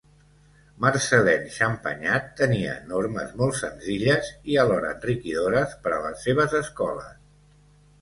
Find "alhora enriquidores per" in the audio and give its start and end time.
4.65-5.97